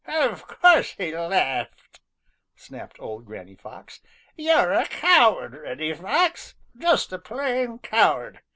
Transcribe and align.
"Of 0.07 0.47
course 0.47 0.93
he 0.97 1.15
laughed!" 1.15 1.99
snapped 2.55 2.99
old 2.99 3.25
Granny 3.27 3.53
Fox. 3.55 3.99
"You're 4.35 4.71
a 4.73 4.87
coward, 4.87 5.53
Reddy 5.53 5.93
Fox, 5.93 6.55
just 6.75 7.13
a 7.13 7.19
plain 7.19 7.77
coward. 7.77 8.41